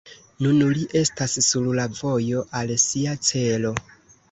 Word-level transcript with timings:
Nun 0.45 0.61
li 0.77 0.85
estas 1.01 1.35
sur 1.49 1.69
la 1.81 1.85
vojo 2.01 2.43
al 2.63 2.75
sia 2.87 3.17
celo. 3.31 3.79